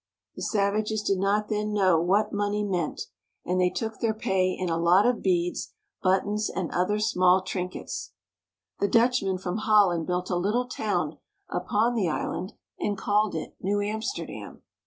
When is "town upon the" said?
10.67-12.09